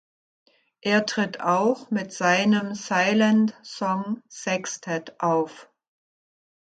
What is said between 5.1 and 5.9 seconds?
auf.